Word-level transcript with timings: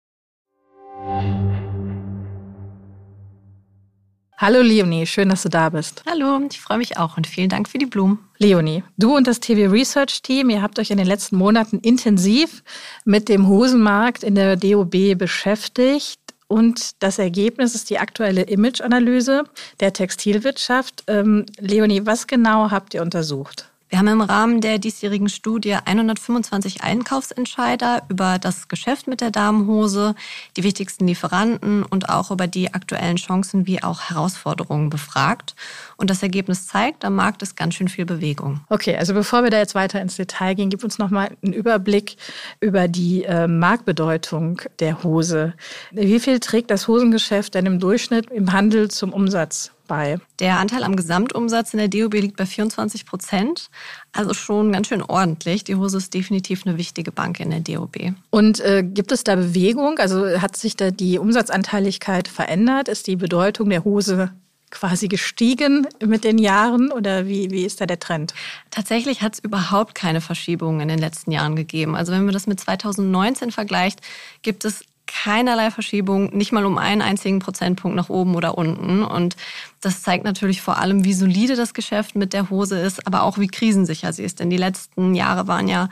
Hallo 4.46 4.62
Leonie, 4.62 5.08
schön, 5.08 5.30
dass 5.30 5.44
du 5.44 5.48
da 5.48 5.70
bist. 5.70 6.04
Hallo, 6.06 6.46
ich 6.52 6.60
freue 6.60 6.78
mich 6.78 6.98
auch 6.98 7.16
und 7.16 7.28
vielen 7.28 7.48
Dank 7.48 7.70
für 7.70 7.78
die 7.78 7.86
Blumen. 7.86 8.20
Leonie, 8.40 8.84
du 8.98 9.16
und 9.16 9.26
das 9.26 9.40
TV 9.40 9.72
Research 9.72 10.22
Team, 10.22 10.50
ihr 10.50 10.62
habt 10.62 10.78
euch 10.80 10.92
in 10.92 10.98
den 10.98 11.08
letzten 11.08 11.38
Monaten 11.38 11.80
intensiv 11.80 12.62
mit 13.06 13.30
dem 13.30 13.48
Hosenmarkt 13.48 14.22
in 14.22 14.36
der 14.36 14.58
DOB 14.58 15.18
beschäftigt. 15.18 16.20
Und 16.50 17.02
das 17.02 17.20
Ergebnis 17.20 17.74
ist 17.74 17.90
die 17.90 18.00
aktuelle 18.00 18.42
Imageanalyse 18.42 19.46
der 19.80 19.94
Textilwirtschaft. 19.94 21.06
Ähm, 21.08 21.46
Leonie, 21.60 22.06
was 22.06 22.28
genau 22.28 22.70
habt 22.70 22.94
ihr 22.94 23.02
untersucht? 23.02 23.70
Wir 23.94 24.00
haben 24.00 24.08
im 24.08 24.22
Rahmen 24.22 24.60
der 24.60 24.80
diesjährigen 24.80 25.30
Studie 25.30 25.76
125 25.76 26.82
Einkaufsentscheider 26.82 28.02
über 28.10 28.40
das 28.40 28.68
Geschäft 28.68 29.06
mit 29.06 29.22
der 29.22 29.30
Damenhose, 29.30 30.16
die 30.58 30.64
wichtigsten 30.64 31.06
Lieferanten 31.06 31.84
und 31.84 32.10
auch 32.10 32.32
über 32.32 32.48
die 32.48 32.74
aktuellen 32.74 33.18
Chancen 33.18 33.68
wie 33.68 33.84
auch 33.84 34.10
Herausforderungen 34.10 34.90
befragt. 34.90 35.54
Und 35.96 36.10
das 36.10 36.24
Ergebnis 36.24 36.66
zeigt, 36.66 37.06
am 37.06 37.14
Markt 37.14 37.44
ist 37.44 37.56
ganz 37.56 37.76
schön 37.76 37.88
viel 37.88 38.06
Bewegung. 38.06 38.62
Okay, 38.70 38.98
also 38.98 39.14
bevor 39.14 39.44
wir 39.44 39.52
da 39.52 39.60
jetzt 39.60 39.76
weiter 39.76 40.02
ins 40.02 40.16
Detail 40.16 40.56
gehen, 40.56 40.72
gib 40.72 40.84
uns 40.84 40.98
nochmal 40.98 41.30
einen 41.44 41.54
Überblick 41.54 42.16
über 42.62 42.88
die 42.88 43.26
äh, 43.26 43.48
Marktbedeutung 43.48 44.60
der 44.80 45.04
Hose. 45.04 45.54
Wie 45.92 46.20
viel 46.20 46.40
trägt 46.40 46.72
das 46.72 46.88
Hosengeschäft 46.88 47.54
denn 47.54 47.68
im 47.68 47.80
Durchschnitt 47.80 48.32
im 48.32 48.54
Handel 48.54 48.90
zum 48.90 49.14
Umsatz 49.14 49.72
bei. 49.88 50.18
Der 50.40 50.60
Anteil 50.60 50.84
am 50.84 50.96
Gesamtumsatz 50.96 51.74
in 51.74 51.80
der 51.80 51.88
DOB 51.88 52.14
liegt 52.16 52.38
bei 52.38 52.46
24 52.46 53.06
Prozent. 53.06 53.70
Also 54.12 54.34
schon 54.34 54.72
ganz 54.72 54.88
schön 54.88 55.02
ordentlich. 55.02 55.64
Die 55.64 55.76
Hose 55.76 55.98
ist 55.98 56.14
definitiv 56.14 56.66
eine 56.66 56.78
wichtige 56.78 57.12
Bank 57.12 57.40
in 57.40 57.50
der 57.50 57.60
DOB. 57.60 58.14
Und 58.30 58.60
äh, 58.60 58.84
gibt 58.84 59.12
es 59.12 59.24
da 59.24 59.36
Bewegung? 59.36 60.00
Also 60.00 60.42
hat 60.42 60.56
sich 60.56 60.76
da 60.76 60.92
die 60.92 61.20
Umsatzanteiligkeit 61.20 62.28
verändert? 62.28 62.88
Ist 62.88 63.08
die 63.08 63.16
Bedeutung 63.16 63.70
der 63.70 63.84
Hose 63.84 64.32
quasi 64.74 65.08
gestiegen 65.08 65.88
mit 66.04 66.24
den 66.24 66.40
Jahren 66.40 66.92
oder 66.92 67.28
wie, 67.28 67.52
wie 67.52 67.64
ist 67.64 67.80
da 67.80 67.86
der 67.86 68.00
Trend? 68.00 68.34
Tatsächlich 68.72 69.22
hat 69.22 69.36
es 69.36 69.40
überhaupt 69.40 69.94
keine 69.94 70.20
Verschiebungen 70.20 70.82
in 70.82 70.88
den 70.88 70.98
letzten 70.98 71.32
Jahren 71.32 71.56
gegeben. 71.56 71.96
Also 71.96 72.12
wenn 72.12 72.26
man 72.26 72.34
das 72.34 72.48
mit 72.48 72.60
2019 72.60 73.52
vergleicht, 73.52 74.02
gibt 74.42 74.66
es 74.66 74.84
keinerlei 75.08 75.72
Verschiebung, 75.72 76.36
nicht 76.36 76.52
mal 76.52 76.66
um 76.66 76.78
einen 76.78 77.02
einzigen 77.02 77.40
Prozentpunkt 77.40 77.96
nach 77.96 78.10
oben 78.10 78.36
oder 78.36 78.58
unten. 78.58 79.04
Und 79.04 79.36
das 79.82 80.02
zeigt 80.02 80.24
natürlich 80.24 80.62
vor 80.62 80.78
allem, 80.78 81.04
wie 81.04 81.14
solide 81.14 81.56
das 81.56 81.74
Geschäft 81.74 82.16
mit 82.16 82.34
der 82.34 82.50
Hose 82.50 82.80
ist, 82.80 83.06
aber 83.06 83.24
auch 83.24 83.38
wie 83.38 83.48
krisensicher 83.48 84.14
sie 84.14 84.24
ist. 84.24 84.40
Denn 84.40 84.50
die 84.50 84.58
letzten 84.58 85.16
Jahre 85.16 85.48
waren 85.48 85.68
ja 85.68 85.90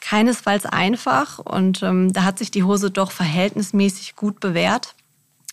keinesfalls 0.00 0.66
einfach 0.66 1.38
und 1.38 1.82
ähm, 1.82 2.12
da 2.12 2.24
hat 2.24 2.38
sich 2.38 2.50
die 2.50 2.64
Hose 2.64 2.90
doch 2.90 3.12
verhältnismäßig 3.12 4.16
gut 4.16 4.40
bewährt. 4.40 4.94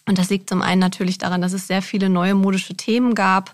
Und 0.10 0.18
das 0.18 0.31
liegt 0.31 0.50
zum 0.50 0.64
einen 0.64 0.80
natürlich 0.80 1.20
daran, 1.20 1.40
dass 1.40 1.54
es 1.54 1.68
sehr 1.68 1.84
viele 1.84 2.10
neue 2.10 2.34
modische 2.34 2.74
Themen 2.74 3.14
gab, 3.14 3.54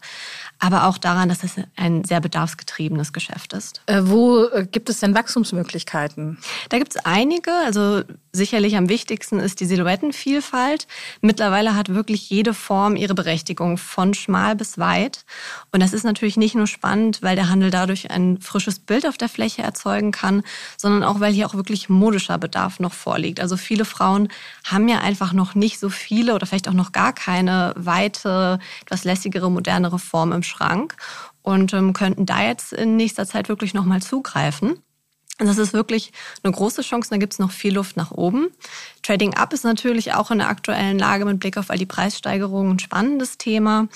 aber 0.58 0.86
auch 0.86 0.98
daran, 0.98 1.28
dass 1.28 1.44
es 1.44 1.56
ein 1.76 2.06
sehr 2.06 2.22
bedarfsgetriebenes 2.22 3.12
Geschäft 3.12 3.52
ist. 3.52 3.82
Äh, 3.88 4.04
wo 4.06 4.46
äh, 4.46 4.66
gibt 4.66 4.90
es 4.90 5.02
denn 5.02 5.14
Wachstumsmöglichkeiten? 5.14 6.38
Da 6.70 6.78
gibt 6.78 6.96
es 6.96 7.06
einige. 7.06 7.52
Also 7.52 8.04
sicherlich 8.36 8.76
am 8.78 8.90
wichtigsten 8.90 9.40
ist 9.40 9.60
die 9.60 9.66
Silhouettenvielfalt. 9.66 10.88
Mittlerweile 11.22 11.76
hat 11.76 11.90
wirklich 11.90 12.30
jede 12.30 12.54
Form 12.54 12.96
ihre 12.96 13.16
Berechtigung, 13.16 13.78
von 13.78 14.14
schmal 14.14 14.56
bis 14.56 14.78
weit. 14.78 15.26
Und 15.72 15.82
das 15.82 15.94
ist 15.94 16.04
natürlich 16.04 16.38
nicht 16.38 16.56
nur 16.56 16.68
spannend, 16.68 17.22
weil 17.22 17.36
der 17.36 17.50
Handel 17.50 17.72
dadurch 17.72 18.12
ein 18.12 18.40
frisches 18.40 18.80
Bild 18.80 19.08
auf 19.08 19.18
der 19.18 19.30
Fläche 19.30 19.62
erzeugen 19.62 20.12
kann, 20.12 20.44
sondern 20.78 21.04
auch, 21.04 21.20
weil 21.20 21.34
hier 21.34 21.48
auch 21.48 21.56
wirklich 21.56 21.90
modischer 21.90 22.38
Bedarf 22.38 22.80
noch 22.80 22.94
vorliegt. 22.94 23.40
Also 23.40 23.58
viele 23.58 23.86
Frauen 23.86 24.30
haben 24.64 24.88
ja 24.88 25.00
einfach 25.00 25.34
noch 25.34 25.56
nicht 25.56 25.80
so 25.80 25.90
viele 25.90 26.36
oder 26.36 26.46
vielleicht 26.46 26.68
auch 26.68 26.74
noch 26.74 26.92
gar 26.92 27.14
keine 27.14 27.74
weite, 27.76 28.60
etwas 28.82 29.04
lässigere, 29.04 29.50
modernere 29.50 30.00
Form 30.00 30.32
im 30.32 30.44
Schrank 30.44 30.96
und 31.42 31.74
ähm, 31.74 31.94
könnten 31.94 32.26
da 32.26 32.44
jetzt 32.44 32.74
in 32.74 32.96
nächster 32.96 33.26
Zeit 33.26 33.50
wirklich 33.50 33.74
nochmal 33.74 34.02
zugreifen. 34.02 34.82
Und 35.38 35.48
das 35.48 35.58
ist 35.58 35.74
wirklich 35.74 36.14
eine 36.44 36.54
große 36.54 36.82
Chance. 36.82 37.10
Da 37.10 37.18
gibt 37.18 37.34
es 37.34 37.40
noch 37.40 37.52
viel 37.52 37.74
Luft 37.74 37.98
nach 37.98 38.12
oben. 38.12 38.48
Trading 39.04 39.34
Up 39.34 39.52
ist 39.52 39.66
natürlich 39.66 40.14
auch 40.14 40.32
in 40.32 40.38
der 40.38 40.48
aktuellen 40.48 40.98
Lage 40.98 41.26
mit 41.26 41.40
Blick 41.40 41.58
auf 41.58 41.70
all 41.70 41.78
die 41.78 41.86
Preissteigerungen 41.86 42.76
ein 42.76 42.80
spannendes 42.80 43.38
Thema 43.38 43.90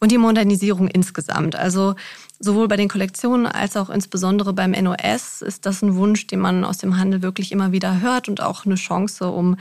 und 0.00 0.10
die 0.10 0.16
Modernisierung 0.16 0.88
insgesamt. 0.88 1.54
Also 1.54 1.96
sowohl 2.38 2.66
bei 2.68 2.76
den 2.76 2.88
Kollektionen 2.88 3.46
als 3.46 3.76
auch 3.76 3.90
insbesondere 3.90 4.54
beim 4.54 4.70
NOS 4.70 5.42
ist 5.42 5.66
das 5.66 5.82
ein 5.82 5.96
Wunsch, 5.96 6.26
den 6.28 6.40
man 6.40 6.64
aus 6.64 6.78
dem 6.78 6.96
Handel 6.96 7.20
wirklich 7.20 7.52
immer 7.52 7.72
wieder 7.72 8.00
hört 8.00 8.28
und 8.28 8.40
auch 8.40 8.64
eine 8.64 8.76
Chance, 8.76 9.28
um 9.28 9.56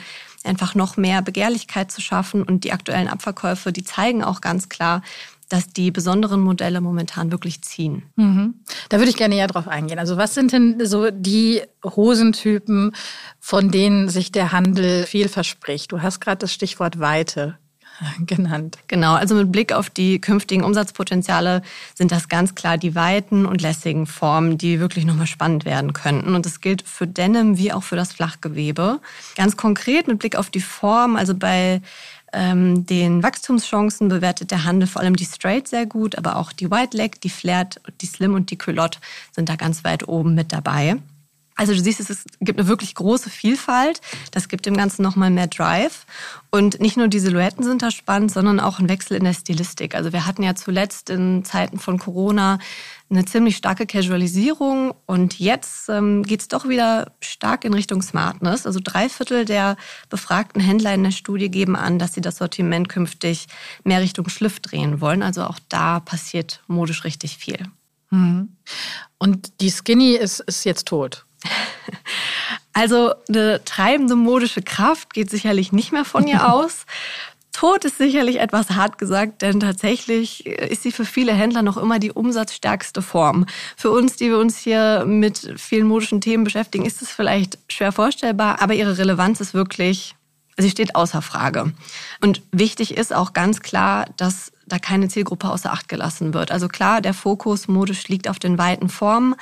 einfach 0.46 0.76
noch 0.76 0.96
mehr 0.96 1.22
Begehrlichkeit 1.22 1.92
zu 1.92 2.02
schaffen. 2.02 2.44
Und 2.44 2.64
die 2.64 2.72
aktuellen 2.72 3.08
Abverkäufe, 3.08 3.74
die 3.74 3.84
zeigen 3.84 4.24
auch 4.24 4.40
ganz 4.42 4.70
klar, 4.70 5.02
dass 5.50 5.68
die 5.68 5.92
besonderen 5.92 6.42
Modelle 6.42 6.82
momentan 6.82 7.32
wirklich 7.32 7.62
ziehen. 7.62 8.04
Mhm. 8.16 8.56
Da 8.90 8.98
würde 8.98 9.10
ich 9.10 9.18
gerne 9.18 9.38
ja 9.38 9.48
drauf 9.48 9.68
eingehen. 9.68 10.00
Also 10.00 10.18
was 10.18 10.34
sind 10.34 10.52
denn 10.52 10.86
so 10.86 11.12
die 11.12 11.62
Hosentypen, 11.84 12.96
von 13.40 13.70
denen 13.70 14.10
sich 14.10 14.32
der 14.32 14.52
Handel 14.52 15.06
viel 15.06 15.30
verspricht? 15.30 15.92
Du 15.92 16.02
hast 16.02 16.20
gerade 16.20 16.40
das 16.40 16.54
Stichwort 16.54 17.00
Weite 17.00 17.58
genannt. 18.26 18.78
Genau, 18.88 19.14
also 19.14 19.36
mit 19.36 19.52
Blick 19.52 19.72
auf 19.74 19.90
die 19.90 20.20
künftigen 20.20 20.64
Umsatzpotenziale 20.64 21.62
sind 21.94 22.12
das 22.12 22.28
ganz 22.28 22.56
klar 22.56 22.78
die 22.78 22.96
weiten 22.96 23.46
und 23.46 23.62
lässigen 23.62 24.08
Formen, 24.08 24.58
die 24.58 24.80
wirklich 24.80 25.06
nochmal 25.06 25.28
spannend 25.28 25.66
werden 25.66 25.94
könnten. 25.94 26.36
Und 26.36 26.46
das 26.46 26.62
gilt 26.62 26.82
für 26.82 27.08
Denim 27.08 27.58
wie 27.58 27.72
auch 27.72 27.84
für 27.84 27.96
das 27.96 28.14
Flachgewebe. 28.14 29.00
Ganz 29.36 29.58
konkret 29.58 30.08
mit 30.08 30.20
Blick 30.20 30.36
auf 30.36 30.50
die 30.50 30.62
Form, 30.62 31.16
also 31.16 31.36
bei 31.36 31.82
ähm, 32.36 32.86
den 32.86 33.24
Wachstumschancen 33.24 34.10
bewertet 34.10 34.52
der 34.52 34.64
Handel 34.64 34.88
vor 34.88 35.02
allem 35.02 35.16
die 35.16 35.26
Straight 35.26 35.68
sehr 35.68 35.86
gut, 35.86 36.18
aber 36.18 36.36
auch 36.36 36.52
die 36.52 36.70
White 36.70 36.96
Leg, 36.96 37.22
die 37.22 37.30
Flared, 37.30 37.82
die 38.02 38.06
Slim 38.06 38.34
und 38.34 38.52
die 38.52 38.58
Culotte 38.58 39.00
sind 39.32 39.50
da 39.50 39.56
ganz 39.56 39.84
weit 39.84 40.08
oben 40.08 40.36
mit 40.36 40.52
dabei. 40.52 40.98
Also 41.56 41.74
du 41.74 41.80
siehst, 41.80 42.02
es 42.02 42.26
gibt 42.42 42.60
eine 42.60 42.68
wirklich 42.68 42.96
große 42.96 43.30
Vielfalt. 43.30 44.02
Das 44.32 44.50
gibt 44.50 44.66
dem 44.66 44.76
Ganzen 44.76 45.02
nochmal 45.02 45.32
mehr 45.32 45.48
Drive. 45.48 46.06
Und 46.52 46.82
nicht 46.82 46.98
nur 46.98 47.08
die 47.08 47.20
Silhouetten 47.20 47.64
sind 47.64 47.82
da 47.82 47.92
spannend, 47.92 48.32
sondern 48.32 48.60
auch 48.60 48.80
ein 48.80 48.90
Wechsel 48.90 49.16
in 49.16 49.24
der 49.24 49.34
Stilistik. 49.34 49.96
Also 49.96 50.12
wir 50.12 50.26
hatten 50.26 50.44
ja 50.44 50.56
zuletzt 50.56 51.10
in 51.10 51.46
Zeiten 51.46 51.80
von 51.80 51.98
Corona 51.98 52.60
eine 53.10 53.24
ziemlich 53.24 53.56
starke 53.56 53.86
Casualisierung 53.86 54.94
und 55.06 55.40
jetzt 55.40 55.90
ähm, 55.90 56.24
geht 56.24 56.42
es 56.42 56.48
doch 56.48 56.68
wieder 56.68 57.12
stark 57.22 57.64
in 57.64 57.74
Richtung 57.74 58.02
Smartness. 58.02 58.66
Also 58.66 58.80
drei 58.84 59.10
Viertel 59.10 59.46
der 59.46 59.78
befragten 60.10 60.60
Händler 60.60 60.94
in 60.94 61.04
der 61.04 61.12
Studie 61.12 61.50
geben 61.50 61.76
an, 61.76 62.00
dass 62.00 62.14
sie 62.14 62.22
das 62.22 62.38
Sortiment 62.38 62.90
künftig 62.90 63.48
mehr 63.84 64.02
Richtung 64.02 64.28
Schliff 64.28 64.60
drehen 64.60 65.02
wollen. 65.02 65.24
Also 65.24 65.44
auch 65.44 65.60
da 65.70 66.00
passiert 66.00 66.64
modisch 66.68 67.04
richtig 67.04 67.38
viel. 67.38 67.60
Mhm. 68.10 68.50
Und 69.18 69.62
die 69.62 69.72
Skinny 69.72 70.14
ist, 70.14 70.40
ist 70.42 70.66
jetzt 70.66 70.88
tot. 70.88 71.25
Also 72.78 73.14
eine 73.30 73.64
treibende 73.64 74.18
modische 74.18 74.62
Kraft 74.62 75.14
geht 75.14 75.30
sicherlich 75.30 75.72
nicht 75.72 75.94
mehr 75.94 76.04
von 76.04 76.28
ihr 76.28 76.46
aus. 76.54 76.86
Tod 77.54 77.86
ist 77.86 77.98
sicherlich 77.98 78.42
etwas 78.42 78.72
hart 78.72 78.98
gesagt, 78.98 79.42
denn 79.42 79.62
tatsächlich 79.62 80.46
ist 80.46 80.84
sie 80.84 80.92
für 80.92 81.06
viele 81.06 81.32
Händler 81.32 81.62
noch 81.62 81.78
immer 81.78 82.00
die 82.00 82.12
umsatzstärkste 82.12 83.02
Form. 83.02 83.46
Für 83.78 83.92
uns, 83.92 84.18
die 84.18 84.26
wir 84.26 84.40
uns 84.40 84.58
hier 84.58 85.06
mit 85.08 85.54
vielen 85.56 85.88
modischen 85.88 86.20
Themen 86.20 86.44
beschäftigen, 86.44 86.86
ist 86.86 87.02
es 87.02 87.10
vielleicht 87.12 87.58
schwer 87.70 87.94
vorstellbar, 87.94 88.62
aber 88.62 88.74
ihre 88.74 88.98
Relevanz 88.98 89.40
ist 89.40 89.54
wirklich 89.54 90.16
sie 90.58 90.70
steht 90.70 90.96
außer 90.96 91.22
Frage. 91.22 91.74
Und 92.22 92.42
wichtig 92.52 92.96
ist 92.98 93.14
auch 93.14 93.34
ganz 93.34 93.62
klar, 93.62 94.06
dass 94.18 94.52
da 94.66 94.80
keine 94.80 95.10
Zielgruppe 95.10 95.50
außer 95.50 95.72
Acht 95.72 95.90
gelassen 95.90 96.34
wird. 96.34 96.52
Also 96.52 96.68
klar, 96.68 97.02
der 97.02 97.14
Fokus 97.14 97.68
modisch 97.68 98.08
liegt 98.08 98.28
auf 98.28 98.40
den 98.40 98.58
weiten 98.58 98.90
Formen, 98.90 99.36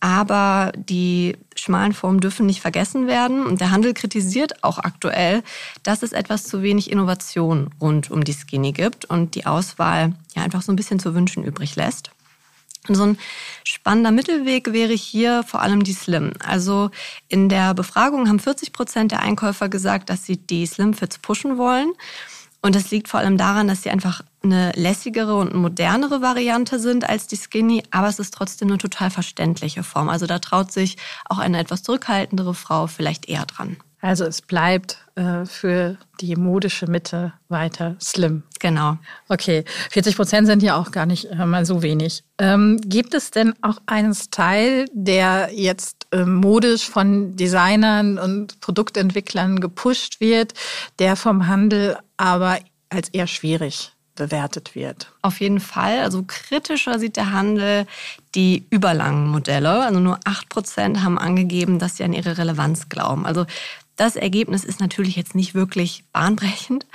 aber 0.00 0.72
die 0.74 1.36
schmalen 1.54 1.92
Formen 1.92 2.20
dürfen 2.20 2.46
nicht 2.46 2.60
vergessen 2.60 3.06
werden. 3.06 3.44
Und 3.44 3.60
der 3.60 3.70
Handel 3.70 3.94
kritisiert 3.94 4.64
auch 4.64 4.78
aktuell, 4.78 5.42
dass 5.82 6.02
es 6.02 6.12
etwas 6.12 6.44
zu 6.44 6.62
wenig 6.62 6.90
Innovation 6.90 7.70
rund 7.80 8.10
um 8.10 8.24
die 8.24 8.32
Skinny 8.32 8.72
gibt 8.72 9.04
und 9.04 9.34
die 9.34 9.46
Auswahl 9.46 10.14
ja 10.34 10.42
einfach 10.42 10.62
so 10.62 10.72
ein 10.72 10.76
bisschen 10.76 10.98
zu 10.98 11.14
wünschen 11.14 11.44
übrig 11.44 11.76
lässt. 11.76 12.10
Und 12.88 12.94
so 12.94 13.04
ein 13.04 13.18
spannender 13.62 14.10
Mittelweg 14.10 14.72
wäre 14.72 14.94
hier 14.94 15.42
vor 15.42 15.60
allem 15.60 15.84
die 15.84 15.92
Slim. 15.92 16.32
Also 16.42 16.90
in 17.28 17.50
der 17.50 17.74
Befragung 17.74 18.26
haben 18.26 18.40
40 18.40 18.72
Prozent 18.72 19.12
der 19.12 19.20
Einkäufer 19.20 19.68
gesagt, 19.68 20.08
dass 20.08 20.24
sie 20.24 20.38
die 20.38 20.64
Slim 20.66 20.94
Fits 20.94 21.18
pushen 21.18 21.58
wollen. 21.58 21.92
Und 22.62 22.74
das 22.74 22.90
liegt 22.90 23.08
vor 23.08 23.20
allem 23.20 23.38
daran, 23.38 23.68
dass 23.68 23.82
sie 23.82 23.90
einfach 23.90 24.22
eine 24.42 24.72
lässigere 24.72 25.36
und 25.36 25.54
modernere 25.54 26.20
Variante 26.20 26.78
sind 26.78 27.08
als 27.08 27.26
die 27.26 27.36
Skinny, 27.36 27.82
aber 27.90 28.08
es 28.08 28.18
ist 28.18 28.34
trotzdem 28.34 28.68
eine 28.68 28.78
total 28.78 29.10
verständliche 29.10 29.82
Form. 29.82 30.08
Also 30.08 30.26
da 30.26 30.38
traut 30.38 30.70
sich 30.72 30.96
auch 31.26 31.38
eine 31.38 31.58
etwas 31.58 31.82
zurückhaltendere 31.82 32.54
Frau 32.54 32.86
vielleicht 32.86 33.28
eher 33.28 33.46
dran. 33.46 33.78
Also 34.00 34.24
es 34.24 34.40
bleibt 34.40 34.98
äh, 35.14 35.44
für 35.44 35.98
die 36.20 36.36
modische 36.36 36.86
Mitte 36.86 37.32
weiter 37.48 37.96
slim. 38.00 38.42
Genau. 38.58 38.96
Okay, 39.28 39.64
40 39.90 40.16
Prozent 40.16 40.46
sind 40.46 40.62
ja 40.62 40.76
auch 40.76 40.90
gar 40.90 41.06
nicht 41.06 41.26
äh, 41.26 41.46
mal 41.46 41.66
so 41.66 41.82
wenig. 41.82 42.24
Ähm, 42.38 42.80
gibt 42.82 43.14
es 43.14 43.30
denn 43.30 43.54
auch 43.62 43.78
einen 43.86 44.14
Style, 44.14 44.86
der 44.92 45.50
jetzt 45.52 46.06
äh, 46.12 46.24
modisch 46.24 46.88
von 46.88 47.36
Designern 47.36 48.18
und 48.18 48.60
Produktentwicklern 48.60 49.60
gepusht 49.60 50.20
wird, 50.20 50.54
der 50.98 51.16
vom 51.16 51.46
Handel 51.46 51.98
aber 52.16 52.58
als 52.88 53.08
eher 53.10 53.26
schwierig 53.26 53.92
bewertet 54.16 54.74
wird. 54.74 55.12
Auf 55.22 55.40
jeden 55.40 55.60
Fall. 55.60 56.00
Also 56.00 56.24
kritischer 56.26 56.98
sieht 56.98 57.16
der 57.16 57.32
Handel 57.32 57.86
die 58.34 58.66
überlangen 58.68 59.28
Modelle. 59.28 59.84
Also 59.84 59.98
nur 59.98 60.18
8% 60.20 61.02
haben 61.02 61.18
angegeben, 61.18 61.78
dass 61.78 61.96
sie 61.96 62.04
an 62.04 62.12
ihre 62.12 62.36
Relevanz 62.36 62.88
glauben. 62.90 63.24
Also 63.24 63.46
das 64.00 64.16
Ergebnis 64.16 64.64
ist 64.64 64.80
natürlich 64.80 65.14
jetzt 65.14 65.34
nicht 65.34 65.54
wirklich 65.54 66.04
bahnbrechend. 66.14 66.86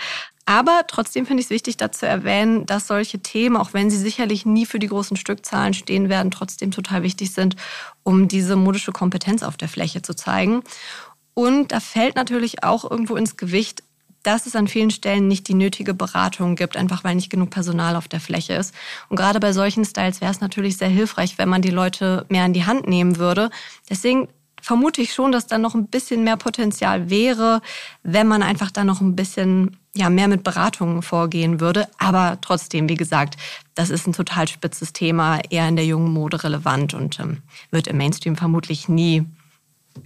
Aber 0.48 0.82
trotzdem 0.88 1.28
finde 1.28 1.42
ich 1.42 1.48
es 1.48 1.52
wichtig, 1.52 1.78
dazu 1.78 2.00
zu 2.00 2.08
erwähnen, 2.08 2.66
dass 2.66 2.88
solche 2.88 3.20
Themen, 3.20 3.58
auch 3.58 3.74
wenn 3.74 3.92
sie 3.92 3.98
sicherlich 3.98 4.46
nie 4.46 4.66
für 4.66 4.80
die 4.80 4.88
großen 4.88 5.16
Stückzahlen 5.16 5.76
stehen 5.76 6.10
werden, 6.10 6.32
trotzdem 6.32 6.72
total 6.72 7.04
wichtig 7.04 7.32
sind, 7.32 7.56
um 8.04 8.28
diese 8.28 8.56
modische 8.56 8.92
Kompetenz 8.92 9.44
auf 9.44 9.56
der 9.56 9.70
Fläche 9.70 10.02
zu 10.02 10.16
zeigen. 10.16 10.64
Und 11.36 11.72
da 11.72 11.80
fällt 11.80 12.16
natürlich 12.16 12.64
auch 12.64 12.90
irgendwo 12.90 13.16
ins 13.16 13.38
Gewicht, 13.38 13.84
dass 14.24 14.48
es 14.48 14.56
an 14.56 14.68
vielen 14.68 14.90
Stellen 14.90 15.28
nicht 15.28 15.48
die 15.48 15.54
nötige 15.54 15.94
Beratung 15.94 16.56
gibt, 16.56 16.76
einfach 16.76 17.04
weil 17.04 17.14
nicht 17.14 17.30
genug 17.30 17.52
Personal 17.52 17.96
auf 17.96 18.08
der 18.08 18.20
Fläche 18.20 18.54
ist. 18.54 18.74
Und 19.10 19.18
gerade 19.18 19.40
bei 19.40 19.54
solchen 19.54 19.86
Styles 19.86 20.22
wäre 20.22 20.32
es 20.32 20.42
natürlich 20.42 20.78
sehr 20.78 20.90
hilfreich, 20.90 21.38
wenn 21.38 21.50
man 21.50 21.62
die 21.62 21.70
Leute 21.70 22.26
mehr 22.30 22.46
in 22.46 22.54
die 22.54 22.66
Hand 22.66 22.88
nehmen 22.88 23.18
würde. 23.18 23.52
Deswegen 23.90 24.28
vermute 24.66 25.00
ich 25.00 25.14
schon, 25.14 25.32
dass 25.32 25.46
da 25.46 25.60
noch 25.60 25.76
ein 25.76 25.86
bisschen 25.86 26.24
mehr 26.24 26.38
Potenzial 26.38 27.12
wäre, 27.12 27.62
wenn 28.02 28.28
man 28.28 28.42
einfach 28.42 28.72
da 28.72 28.84
noch 28.84 29.00
ein 29.00 29.16
bisschen 29.16 29.78
ja, 29.96 30.10
mehr 30.10 30.28
mit 30.28 30.44
Beratungen 30.44 31.04
vorgehen 31.04 31.60
würde. 31.60 31.88
Aber 32.00 32.40
trotzdem, 32.42 32.90
wie 32.90 32.96
gesagt, 32.96 33.36
das 33.76 33.92
ist 33.92 34.08
ein 34.08 34.14
total 34.14 34.48
spitzes 34.48 34.92
Thema, 34.92 35.40
eher 35.52 35.70
in 35.70 35.76
der 35.76 35.86
jungen 35.86 36.12
Mode 36.12 36.44
relevant 36.44 36.96
und 36.96 37.20
ähm, 37.20 37.44
wird 37.70 37.88
im 37.88 37.98
Mainstream 37.98 38.36
vermutlich 38.36 38.90
nie 38.90 39.24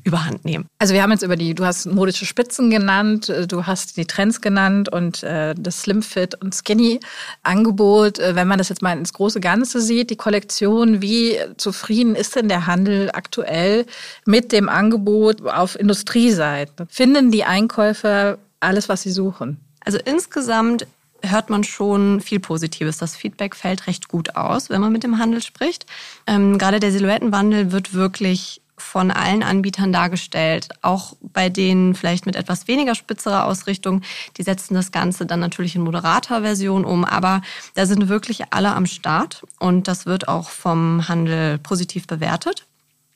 überhand 0.04 0.46
nehmen. 0.46 0.66
Also 0.80 0.94
wir 0.94 1.04
haben 1.04 1.12
jetzt 1.12 1.24
über 1.24 1.36
die, 1.36 1.54
du 1.54 1.66
hast 1.66 1.86
modische 1.86 2.26
Spitzen 2.26 2.70
genannt, 2.70 3.30
äh, 3.30 3.48
du 3.48 3.66
hast 3.66 3.98
die 3.98 4.06
Trends 4.06 4.42
genannt 4.42 4.90
und 4.92 5.24
äh, 5.24 5.56
das 5.58 5.82
Slim 5.82 6.02
Fit 6.02 6.36
und 6.42 6.54
Skinny 6.54 7.00
Angebot. 7.44 8.20
Äh, 8.20 8.36
wenn 8.36 8.48
man 8.48 8.58
das 8.58 8.70
jetzt 8.70 8.82
mal 8.82 8.98
ins 8.98 9.14
große 9.14 9.40
Ganze 9.40 9.82
sieht, 9.82 10.10
die 10.10 10.16
Kollektion, 10.16 11.02
wie 11.02 11.38
zufrieden 11.58 12.16
ist 12.16 12.36
denn 12.36 12.50
der 12.50 12.68
Handel 12.68 13.10
aktuell 13.14 13.86
mit 14.26 14.52
dem 14.52 14.70
Angebot 14.70 15.46
auf 15.46 15.80
Industrieseite? 15.80 16.88
Finden 16.90 17.32
die 17.32 17.44
Einkäufer 17.44 18.38
alles, 18.60 18.90
was 18.90 19.02
sie 19.02 19.12
suchen? 19.12 19.58
Also 19.84 19.98
insgesamt 20.04 20.86
hört 21.22 21.50
man 21.50 21.64
schon 21.64 22.22
viel 22.22 22.40
Positives. 22.40 22.98
Das 22.98 23.16
Feedback 23.16 23.56
fällt 23.56 23.88
recht 23.88 24.08
gut 24.08 24.36
aus, 24.36 24.70
wenn 24.70 24.82
man 24.82 24.92
mit 24.92 25.04
dem 25.04 25.18
Handel 25.18 25.42
spricht. 25.42 25.86
Ähm, 26.28 26.58
gerade 26.58 26.80
der 26.80 26.92
Silhouettenwandel 26.92 27.72
wird 27.72 27.94
wirklich 27.94 28.62
von 28.82 29.12
allen 29.12 29.44
Anbietern 29.44 29.92
dargestellt, 29.92 30.70
auch 30.82 31.16
bei 31.22 31.50
denen 31.50 31.96
vielleicht 31.96 32.26
mit 32.26 32.36
etwas 32.36 32.68
weniger 32.68 32.96
spitzerer 32.96 33.46
Ausrichtung. 33.46 34.02
Die 34.38 34.44
setzen 34.44 34.74
das 34.74 34.92
Ganze 34.92 35.26
dann 35.26 35.40
natürlich 35.40 35.76
in 35.76 35.82
moderater 35.82 36.42
Version 36.42 36.86
um, 36.86 37.06
aber 37.06 37.42
da 37.76 37.86
sind 37.86 38.10
wirklich 38.10 38.52
alle 38.52 38.74
am 38.74 38.86
Start 38.86 39.44
und 39.60 39.88
das 39.88 40.06
wird 40.06 40.28
auch 40.28 40.50
vom 40.50 41.08
Handel 41.08 41.58
positiv 41.58 42.08
bewertet. 42.08 42.69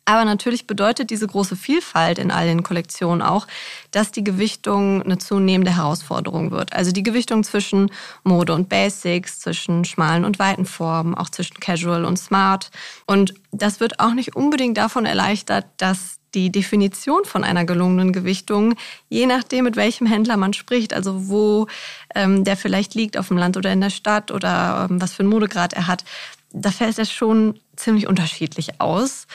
Aber 0.06 0.26
natürlich 0.26 0.68
bedeutet 0.68 1.10
diese 1.12 1.28
große 1.28 1.56
Vielfalt 1.56 2.20
in 2.20 2.30
all 2.30 2.46
den 2.46 2.62
Kollektionen 2.62 3.22
auch, 3.22 3.48
dass 3.92 4.12
die 4.12 4.24
Gewichtung 4.24 5.02
eine 5.02 5.18
zunehmende 5.18 5.76
Herausforderung 5.76 6.52
wird. 6.52 6.74
Also 6.74 6.92
die 6.92 7.04
Gewichtung 7.04 7.44
zwischen 7.44 7.90
Mode 8.24 8.54
und 8.54 8.68
Basics, 8.68 9.40
zwischen 9.40 9.86
schmalen 9.86 10.26
und 10.26 10.40
weiten 10.40 10.66
Formen, 10.66 11.16
auch 11.16 11.30
zwischen 11.30 11.60
Casual 11.60 12.04
und 12.04 12.18
Smart. 12.18 12.70
Und 13.06 13.34
das 13.52 13.80
wird 13.80 14.02
auch 14.02 14.14
nicht 14.14 14.36
unbedingt 14.36 14.78
davon 14.78 15.06
erleichtert, 15.06 15.68
dass 15.78 16.20
die 16.34 16.52
Definition 16.52 17.26
von 17.26 17.44
einer 17.44 17.64
gelungenen 17.64 18.12
Gewichtung, 18.12 18.76
je 19.08 19.26
nachdem, 19.26 19.66
mit 19.66 19.76
welchem 19.76 20.08
Händler 20.08 20.36
man 20.36 20.54
spricht, 20.54 20.94
also 20.94 21.30
wo 21.30 21.68
ähm, 22.16 22.44
der 22.44 22.58
vielleicht 22.58 22.96
liegt, 22.96 23.18
auf 23.18 23.28
dem 23.28 23.38
Land 23.38 23.56
oder 23.56 23.72
in 23.72 23.82
der 23.82 23.92
Stadt 23.92 24.32
oder 24.32 24.88
ähm, 24.90 25.00
was 25.02 25.14
für 25.14 25.22
einen 25.22 25.30
Modegrad 25.30 25.74
er 25.74 25.88
hat, 25.88 26.04
da 26.52 26.72
fällt 26.72 27.00
es 27.00 27.12
schon 27.12 27.60
ziemlich 27.76 28.08
unterschiedlich 28.08 28.80
aus. 28.80 29.28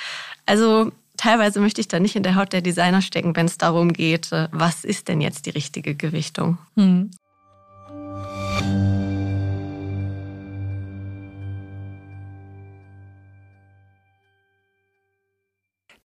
Also 0.48 0.92
teilweise 1.18 1.60
möchte 1.60 1.82
ich 1.82 1.88
da 1.88 2.00
nicht 2.00 2.16
in 2.16 2.22
der 2.22 2.34
Haut 2.34 2.54
der 2.54 2.62
Designer 2.62 3.02
stecken, 3.02 3.36
wenn 3.36 3.44
es 3.44 3.58
darum 3.58 3.92
geht, 3.92 4.32
äh, 4.32 4.48
was 4.50 4.82
ist 4.82 5.08
denn 5.08 5.20
jetzt 5.20 5.44
die 5.44 5.50
richtige 5.50 5.94
Gewichtung. 5.94 6.56
Hm. 6.74 7.10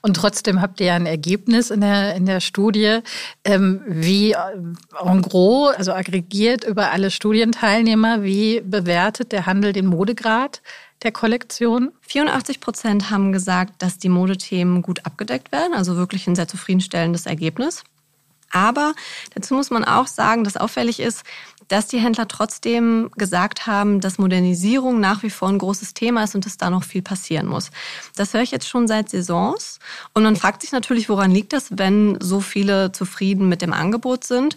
Und 0.00 0.14
trotzdem 0.14 0.60
habt 0.60 0.80
ihr 0.80 0.86
ja 0.86 0.94
ein 0.94 1.06
Ergebnis 1.06 1.70
in 1.70 1.80
der, 1.80 2.14
in 2.14 2.26
der 2.26 2.40
Studie, 2.40 3.00
ähm, 3.44 3.82
wie 3.86 4.32
äh, 4.32 4.36
en 5.04 5.22
gros, 5.22 5.74
also 5.74 5.92
aggregiert 5.92 6.64
über 6.64 6.92
alle 6.92 7.10
Studienteilnehmer, 7.10 8.22
wie 8.22 8.60
bewertet 8.60 9.32
der 9.32 9.46
Handel 9.46 9.72
den 9.72 9.86
Modegrad 9.86 10.62
der 11.02 11.12
Kollektion? 11.12 11.92
84 12.02 12.60
Prozent 12.60 13.10
haben 13.10 13.32
gesagt, 13.32 13.82
dass 13.82 13.98
die 13.98 14.08
Modethemen 14.08 14.82
gut 14.82 15.04
abgedeckt 15.04 15.52
werden, 15.52 15.74
also 15.74 15.96
wirklich 15.96 16.26
ein 16.26 16.36
sehr 16.36 16.48
zufriedenstellendes 16.48 17.26
Ergebnis. 17.26 17.84
Aber 18.50 18.94
dazu 19.34 19.54
muss 19.54 19.70
man 19.70 19.84
auch 19.84 20.06
sagen, 20.06 20.44
dass 20.44 20.56
auffällig 20.56 21.00
ist, 21.00 21.24
dass 21.68 21.86
die 21.86 21.98
Händler 21.98 22.26
trotzdem 22.28 23.10
gesagt 23.16 23.66
haben, 23.66 24.00
dass 24.00 24.18
Modernisierung 24.18 25.00
nach 25.00 25.22
wie 25.22 25.30
vor 25.30 25.48
ein 25.48 25.58
großes 25.58 25.94
Thema 25.94 26.24
ist 26.24 26.34
und 26.34 26.46
dass 26.46 26.56
da 26.56 26.70
noch 26.70 26.82
viel 26.82 27.02
passieren 27.02 27.46
muss. 27.46 27.70
Das 28.16 28.32
höre 28.32 28.40
ich 28.40 28.50
jetzt 28.50 28.68
schon 28.68 28.88
seit 28.88 29.10
Saisons. 29.10 29.78
Und 30.14 30.22
man 30.22 30.36
fragt 30.36 30.62
sich 30.62 30.72
natürlich, 30.72 31.08
woran 31.08 31.30
liegt 31.30 31.52
das, 31.52 31.66
wenn 31.70 32.18
so 32.20 32.40
viele 32.40 32.92
zufrieden 32.92 33.48
mit 33.48 33.60
dem 33.60 33.72
Angebot 33.74 34.24
sind. 34.24 34.56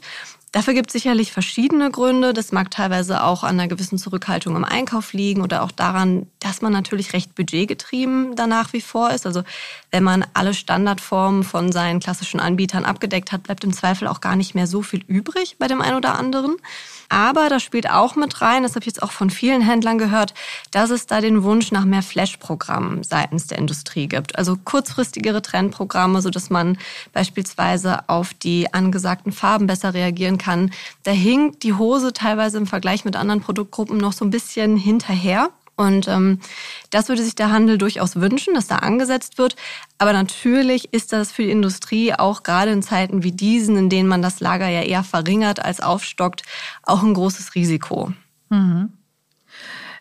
Dafür 0.54 0.74
gibt 0.74 0.90
es 0.90 0.94
sicherlich 0.94 1.32
verschiedene 1.32 1.92
Gründe. 1.92 2.34
Das 2.34 2.52
mag 2.52 2.70
teilweise 2.72 3.24
auch 3.24 3.44
an 3.44 3.58
einer 3.58 3.70
gewissen 3.70 3.98
Zurückhaltung 3.98 4.58
im 4.58 4.66
Einkauf 4.66 5.14
liegen 5.14 5.42
oder 5.42 5.64
auch 5.64 5.72
daran, 5.72 6.28
dass 6.40 6.62
man 6.62 6.74
natürlich 6.74 7.14
recht 7.14 7.36
budgetgetrieben 7.36 8.36
danach 8.36 8.74
wie 8.74 8.82
vor 8.82 9.12
ist. 9.12 9.26
Also 9.26 9.44
wenn 9.92 10.04
man 10.04 10.26
alle 10.34 10.54
Standardformen 10.54 11.44
von 11.44 11.72
seinen 11.72 12.02
klassischen 12.02 12.42
Anbietern 12.42 12.84
abgedeckt 12.84 13.32
hat, 13.32 13.44
bleibt 13.44 13.64
im 13.64 13.72
Zweifel 13.72 14.10
auch 14.10 14.20
gar 14.20 14.36
nicht 14.36 14.54
mehr 14.54 14.68
so 14.68 14.82
viel 14.82 15.06
übrig 15.08 15.56
bei 15.58 15.70
dem 15.70 15.82
einen 15.82 15.96
oder 15.96 16.20
anderen. 16.20 16.58
Aber 17.12 17.50
da 17.50 17.60
spielt 17.60 17.90
auch 17.90 18.16
mit 18.16 18.42
rein, 18.42 18.64
das 18.64 18.72
habe 18.72 18.84
ich 18.84 18.86
jetzt 18.86 19.04
auch 19.04 19.12
von 19.12 19.30
vielen 19.30 19.62
Händlern 19.62 19.98
gehört, 19.98 20.34
dass 20.72 20.92
es 20.92 21.08
da 21.08 21.20
den 21.20 21.44
Wunsch 21.44 21.70
nach 21.74 21.84
mehr 21.84 22.04
Flash-Programmen 22.04 23.04
seitens 23.04 23.48
der 23.48 23.58
Industrie 23.58 24.08
gibt. 24.08 24.38
Also 24.38 24.56
kurzfristigere 24.56 25.42
Trendprogramme, 25.42 26.22
sodass 26.22 26.50
man 26.50 26.78
beispielsweise 27.12 28.08
auf 28.08 28.34
die 28.34 28.74
angesagten 28.74 29.34
Farben 29.34 29.68
besser 29.68 29.94
reagieren 29.94 30.38
kann. 30.38 30.72
Da 31.04 31.12
hinkt 31.12 31.64
die 31.64 31.74
Hose 31.74 32.14
teilweise 32.14 32.58
im 32.58 32.66
Vergleich 32.66 33.04
mit 33.04 33.18
anderen 33.18 33.42
Produktgruppen 33.42 33.98
noch 33.98 34.14
so 34.14 34.24
ein 34.24 34.32
bisschen 34.32 34.78
hinterher. 34.78 35.50
Und 35.82 36.08
ähm, 36.08 36.40
das 36.90 37.10
würde 37.10 37.24
sich 37.24 37.36
der 37.36 37.52
Handel 37.52 37.78
durchaus 37.78 38.16
wünschen, 38.16 38.54
dass 38.54 38.68
da 38.68 38.78
angesetzt 38.78 39.38
wird. 39.38 39.56
Aber 39.98 40.14
natürlich 40.14 40.94
ist 40.94 41.12
das 41.12 41.32
für 41.32 41.44
die 41.44 41.52
Industrie 41.52 42.14
auch 42.14 42.44
gerade 42.44 42.72
in 42.72 42.82
Zeiten 42.84 43.24
wie 43.24 43.32
diesen, 43.32 43.76
in 43.78 43.90
denen 43.90 44.08
man 44.08 44.22
das 44.22 44.40
Lager 44.40 44.68
ja 44.68 44.82
eher 44.82 45.04
verringert 45.04 45.64
als 45.64 45.82
aufstockt, 45.82 46.44
auch 46.84 47.04
ein 47.04 47.14
großes 47.14 47.56
Risiko. 47.56 48.14
Mhm. 48.50 48.94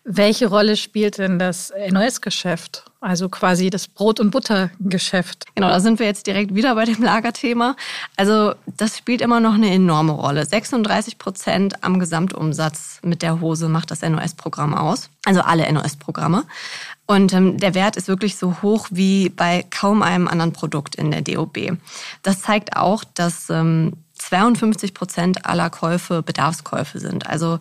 Welche 0.04 0.49
Rolle 0.49 0.76
spielt 0.76 1.19
denn 1.19 1.38
das 1.38 1.73
NOS-Geschäft? 1.90 2.85
Also 3.02 3.28
quasi 3.28 3.71
das 3.71 3.87
Brot- 3.88 4.21
und 4.21 4.30
Buttergeschäft. 4.30 5.45
Genau, 5.54 5.69
da 5.69 5.80
sind 5.80 5.99
wir 5.99 6.07
jetzt 6.07 6.26
direkt 6.26 6.54
wieder 6.54 6.75
bei 6.75 6.85
dem 6.85 7.02
Lagerthema. 7.02 7.76
Also 8.16 8.54
das 8.66 8.99
spielt 8.99 9.21
immer 9.21 9.40
noch 9.40 9.54
eine 9.54 9.71
enorme 9.71 10.12
Rolle. 10.12 10.45
36 10.45 11.19
Prozent 11.19 11.83
am 11.83 11.99
Gesamtumsatz 11.99 13.00
mit 13.02 13.23
der 13.23 13.40
Hose 13.40 13.69
macht 13.69 13.90
das 13.90 14.02
NOS-Programm 14.02 14.75
aus. 14.75 15.11
Also 15.25 15.40
alle 15.40 15.71
NOS-Programme. 15.71 16.45
Und 17.07 17.33
ähm, 17.33 17.59
der 17.59 17.75
Wert 17.75 17.97
ist 17.97 18.09
wirklich 18.09 18.37
so 18.37 18.62
hoch 18.62 18.88
wie 18.90 19.30
bei 19.30 19.64
kaum 19.69 20.02
einem 20.02 20.28
anderen 20.28 20.52
Produkt 20.52 20.95
in 20.95 21.11
der 21.11 21.23
DOB. 21.23 21.76
Das 22.23 22.40
zeigt 22.40 22.76
auch, 22.76 23.02
dass 23.14 23.50
ähm, 23.50 23.95
52 24.14 24.95
Prozent 24.95 25.47
aller 25.47 25.71
Käufe 25.71 26.23
Bedarfskäufe 26.23 26.99
sind. 26.99 27.26
Also 27.26 27.59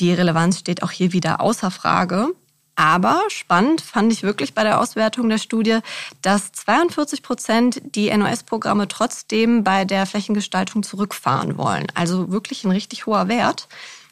die 0.00 0.12
Relevanz 0.12 0.58
steht 0.58 0.82
auch 0.82 0.90
hier 0.90 1.12
wieder 1.12 1.40
außer 1.40 1.70
Frage. 1.70 2.28
Aber 2.76 3.20
spannend 3.28 3.82
fand 3.82 4.10
ich 4.10 4.22
wirklich 4.22 4.54
bei 4.54 4.62
der 4.62 4.80
Auswertung 4.80 5.28
der 5.28 5.36
Studie, 5.36 5.80
dass 6.22 6.52
42 6.52 7.22
Prozent 7.22 7.82
die 7.94 8.16
NOS-Programme 8.16 8.88
trotzdem 8.88 9.64
bei 9.64 9.84
der 9.84 10.06
Flächengestaltung 10.06 10.82
zurückfahren 10.82 11.58
wollen. 11.58 11.88
Also 11.94 12.32
wirklich 12.32 12.64
ein 12.64 12.70
richtig 12.70 13.04
hoher 13.04 13.28
Wert. 13.28 13.68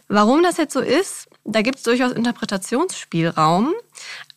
Warum 0.09 0.43
das 0.43 0.59
jetzt 0.59 0.75
so 0.75 0.81
ist, 0.81 1.29
da 1.45 1.63
gibt 1.63 1.79
es 1.79 1.83
durchaus 1.83 2.13
Interpretationsspielraum. 2.13 3.73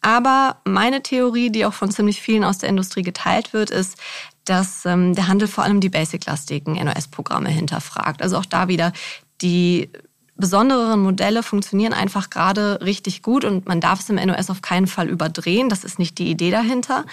Aber 0.01 0.61
meine 0.63 1.03
Theorie, 1.03 1.49
die 1.49 1.65
auch 1.65 1.73
von 1.73 1.91
ziemlich 1.91 2.21
vielen 2.21 2.45
aus 2.45 2.59
der 2.59 2.69
Industrie 2.69 3.03
geteilt 3.03 3.51
wird, 3.51 3.69
ist, 3.69 3.97
dass 4.45 4.85
ähm, 4.85 5.13
der 5.13 5.27
Handel 5.27 5.47
vor 5.49 5.65
allem 5.65 5.81
die 5.81 5.89
basic-lastigen 5.89 6.73
NOS-Programme 6.75 7.49
hinterfragt. 7.49 8.21
Also 8.21 8.37
auch 8.37 8.45
da 8.45 8.69
wieder 8.69 8.93
die 9.41 9.89
besonderen 10.35 11.01
Modelle 11.01 11.43
funktionieren 11.43 11.93
einfach 11.93 12.29
gerade 12.29 12.79
richtig 12.81 13.21
gut 13.21 13.45
und 13.45 13.67
man 13.67 13.79
darf 13.79 13.99
es 13.99 14.09
im 14.09 14.15
NOS 14.15 14.49
auf 14.49 14.61
keinen 14.61 14.87
Fall 14.87 15.09
überdrehen. 15.09 15.69
Das 15.69 15.83
ist 15.83 15.99
nicht 15.99 16.17
die 16.17 16.29
Idee 16.29 16.51
dahinter. 16.51 17.05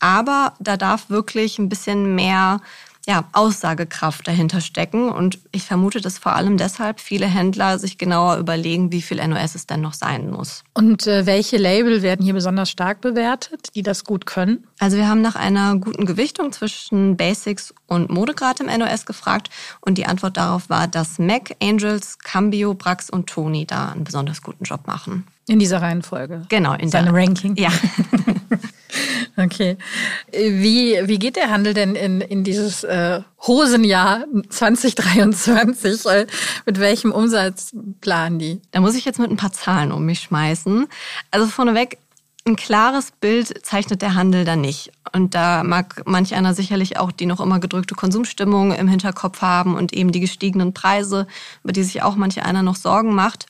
Aber 0.00 0.54
da 0.58 0.76
darf 0.76 1.10
wirklich 1.10 1.58
ein 1.58 1.68
bisschen 1.68 2.14
mehr 2.14 2.60
ja, 3.06 3.24
Aussagekraft 3.32 4.28
dahinter 4.28 4.60
stecken. 4.60 5.08
Und 5.08 5.38
ich 5.50 5.64
vermute, 5.64 6.00
dass 6.00 6.18
vor 6.18 6.34
allem 6.34 6.56
deshalb 6.56 7.00
viele 7.00 7.26
Händler 7.26 7.78
sich 7.78 7.98
genauer 7.98 8.36
überlegen, 8.36 8.92
wie 8.92 9.02
viel 9.02 9.26
NOS 9.26 9.54
es 9.54 9.66
denn 9.66 9.80
noch 9.80 9.94
sein 9.94 10.30
muss. 10.30 10.62
Und 10.74 11.06
äh, 11.06 11.26
welche 11.26 11.56
Label 11.56 12.02
werden 12.02 12.24
hier 12.24 12.34
besonders 12.34 12.70
stark 12.70 13.00
bewertet, 13.00 13.68
die 13.74 13.82
das 13.82 14.04
gut 14.04 14.26
können? 14.26 14.66
Also 14.78 14.96
wir 14.96 15.08
haben 15.08 15.20
nach 15.20 15.36
einer 15.36 15.76
guten 15.76 16.06
Gewichtung 16.06 16.52
zwischen 16.52 17.16
Basics 17.16 17.74
und 17.86 18.10
Modegrad 18.10 18.60
im 18.60 18.66
NOS 18.66 19.04
gefragt. 19.04 19.50
Und 19.80 19.98
die 19.98 20.06
Antwort 20.06 20.36
darauf 20.36 20.70
war, 20.70 20.86
dass 20.86 21.18
MAC, 21.18 21.56
Angels, 21.60 22.18
Cambio, 22.20 22.74
Brax 22.74 23.10
und 23.10 23.28
Tony 23.28 23.66
da 23.66 23.90
einen 23.90 24.04
besonders 24.04 24.42
guten 24.42 24.64
Job 24.64 24.86
machen. 24.86 25.26
In 25.48 25.58
dieser 25.58 25.82
Reihenfolge? 25.82 26.42
Genau, 26.48 26.74
in 26.74 26.88
Seine 26.88 27.12
der 27.12 27.20
Ranking? 27.20 27.56
Ja. 27.56 27.70
Okay. 29.36 29.76
Wie, 30.30 30.98
wie 31.04 31.18
geht 31.18 31.36
der 31.36 31.50
Handel 31.50 31.74
denn 31.74 31.94
in, 31.94 32.20
in 32.20 32.44
dieses 32.44 32.84
äh, 32.84 33.20
Hosenjahr 33.46 34.24
2023? 34.48 36.06
Äh, 36.06 36.26
mit 36.66 36.78
welchem 36.78 37.12
Umsatz 37.12 37.74
planen 38.00 38.38
die? 38.38 38.60
Da 38.70 38.80
muss 38.80 38.94
ich 38.94 39.04
jetzt 39.04 39.18
mit 39.18 39.30
ein 39.30 39.36
paar 39.36 39.52
Zahlen 39.52 39.92
um 39.92 40.04
mich 40.04 40.20
schmeißen. 40.20 40.86
Also 41.30 41.46
vorneweg, 41.46 41.98
ein 42.44 42.56
klares 42.56 43.12
Bild 43.12 43.64
zeichnet 43.64 44.02
der 44.02 44.14
Handel 44.14 44.44
da 44.44 44.56
nicht. 44.56 44.90
Und 45.12 45.34
da 45.34 45.62
mag 45.62 46.02
manch 46.06 46.34
einer 46.34 46.54
sicherlich 46.54 46.98
auch 46.98 47.12
die 47.12 47.26
noch 47.26 47.40
immer 47.40 47.60
gedrückte 47.60 47.94
Konsumstimmung 47.94 48.72
im 48.72 48.88
Hinterkopf 48.88 49.42
haben 49.42 49.76
und 49.76 49.92
eben 49.92 50.10
die 50.10 50.20
gestiegenen 50.20 50.74
Preise, 50.74 51.26
über 51.62 51.72
die 51.72 51.84
sich 51.84 52.02
auch 52.02 52.16
manch 52.16 52.42
einer 52.42 52.62
noch 52.62 52.76
Sorgen 52.76 53.14
macht. 53.14 53.46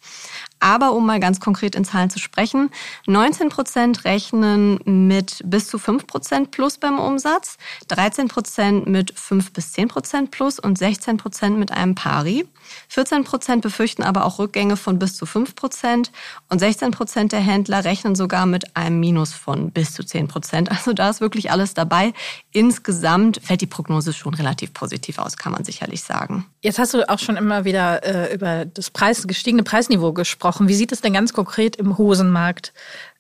Aber 0.63 0.93
um 0.93 1.05
mal 1.05 1.19
ganz 1.19 1.41
konkret 1.41 1.75
in 1.75 1.85
Zahlen 1.85 2.09
zu 2.09 2.21
sprechen, 2.21 2.71
19 3.07 3.49
Prozent 3.49 4.05
rechnen 4.05 4.79
mit 4.85 5.43
bis 5.45 5.67
zu 5.67 5.77
5 5.77 6.07
Prozent 6.07 6.53
plus 6.53 6.79
beim 6.79 7.01
Umsatz, 7.01 7.59
13 7.89 8.29
Prozent 8.29 8.87
mit 8.87 9.13
5 9.19 9.53
bis 9.53 9.73
10 9.73 9.89
Prozent 9.89 10.31
plus 10.31 10.61
und 10.61 10.79
16 10.79 11.17
Prozent 11.17 11.59
mit 11.59 11.73
einem 11.73 11.97
Pari. 11.97 12.47
14 12.89 13.25
Prozent 13.25 13.63
befürchten 13.63 14.05
aber 14.05 14.25
auch 14.25 14.39
Rückgänge 14.39 14.77
von 14.77 15.01
bis 15.01 15.17
zu 15.17 15.27
5 15.27 15.57
Prozent 15.57 16.13
und 16.49 16.61
16 16.61 16.93
Prozent 16.93 17.33
der 17.33 17.41
Händler 17.41 17.85
rechnen 17.85 18.15
sogar 18.15 18.47
mit 18.47 18.77
einem 18.77 19.01
Minus 19.01 19.35
von 19.35 19.73
bis 19.73 19.93
zu 19.93 20.05
10 20.05 20.29
Prozent. 20.29 20.71
Also 20.71 20.93
da 20.93 21.11
ist 21.11 21.21
wirklich 21.21 21.51
alles 21.51 21.75
dabei. 21.75 22.15
Insgesamt 22.53 23.41
fällt 23.43 23.63
die 23.63 23.67
Prognose 23.67 24.13
schon 24.13 24.35
relativ 24.35 24.73
positiv 24.75 25.19
aus, 25.19 25.37
kann 25.37 25.51
man 25.51 25.65
sicherlich 25.65 26.05
sagen. 26.05 26.47
Jetzt 26.61 26.79
hast 26.79 26.95
du 26.95 27.09
auch 27.11 27.19
schon 27.19 27.37
immer 27.37 27.65
wieder 27.65 28.05
äh, 28.05 28.33
über 28.33 28.65
das 28.65 28.91
Preis, 28.91 29.27
gestiegene 29.27 29.65
Preisniveau 29.65 30.13
gesprochen 30.13 30.52
gesprochen. 30.53 30.69
Wie 30.69 30.75
sieht 30.75 30.93
es 30.93 31.01
denn 31.01 31.15
ganz 31.15 31.33
konkret 31.33 31.77
im 31.77 31.97
Hosenmarkt 31.99 32.73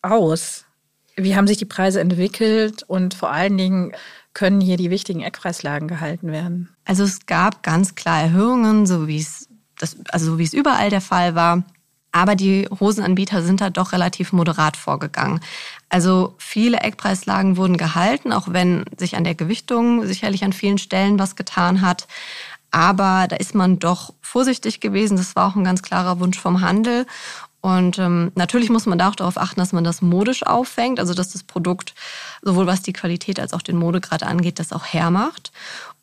aus? 0.02 0.64
Wie 1.16 1.36
haben 1.36 1.46
sich 1.46 1.58
die 1.58 1.64
Preise 1.64 2.00
entwickelt 2.00 2.82
und 2.84 3.14
vor 3.14 3.30
allen 3.30 3.56
Dingen 3.56 3.92
können 4.34 4.60
hier 4.60 4.76
die 4.76 4.90
wichtigen 4.90 5.22
Eckpreislagen 5.22 5.88
gehalten 5.88 6.32
werden? 6.32 6.70
Also 6.84 7.04
es 7.04 7.26
gab 7.26 7.62
ganz 7.62 7.94
klar 7.94 8.22
Erhöhungen, 8.22 8.86
so 8.86 9.06
wie 9.06 9.18
es 9.18 9.48
das, 9.78 9.96
also 10.10 10.32
so 10.32 10.38
wie 10.38 10.44
es 10.44 10.54
überall 10.54 10.90
der 10.90 11.00
Fall 11.00 11.34
war. 11.34 11.64
Aber 12.14 12.34
die 12.34 12.68
Hosenanbieter 12.78 13.42
sind 13.42 13.62
da 13.62 13.70
doch 13.70 13.92
relativ 13.92 14.32
moderat 14.32 14.76
vorgegangen. 14.76 15.40
Also 15.88 16.34
viele 16.36 16.78
Eckpreislagen 16.80 17.56
wurden 17.56 17.78
gehalten, 17.78 18.32
auch 18.32 18.48
wenn 18.50 18.84
sich 18.98 19.16
an 19.16 19.24
der 19.24 19.34
Gewichtung 19.34 20.06
sicherlich 20.06 20.44
an 20.44 20.52
vielen 20.52 20.76
Stellen 20.76 21.18
was 21.18 21.36
getan 21.36 21.80
hat. 21.80 22.06
Aber 22.72 23.26
da 23.28 23.36
ist 23.36 23.54
man 23.54 23.78
doch 23.78 24.14
vorsichtig 24.20 24.80
gewesen. 24.80 25.16
Das 25.16 25.36
war 25.36 25.46
auch 25.46 25.56
ein 25.56 25.64
ganz 25.64 25.82
klarer 25.82 26.18
Wunsch 26.18 26.40
vom 26.40 26.62
Handel. 26.62 27.06
Und 27.60 27.98
ähm, 27.98 28.32
natürlich 28.34 28.70
muss 28.70 28.86
man 28.86 28.98
da 28.98 29.08
auch 29.08 29.14
darauf 29.14 29.36
achten, 29.38 29.60
dass 29.60 29.72
man 29.72 29.84
das 29.84 30.02
modisch 30.02 30.44
auffängt, 30.44 30.98
also 30.98 31.14
dass 31.14 31.32
das 31.32 31.44
Produkt 31.44 31.94
sowohl 32.42 32.66
was 32.66 32.82
die 32.82 32.92
Qualität 32.92 33.38
als 33.38 33.52
auch 33.52 33.62
den 33.62 33.76
Modegrad 33.76 34.24
angeht, 34.24 34.58
das 34.58 34.72
auch 34.72 34.84
hermacht. 34.84 35.52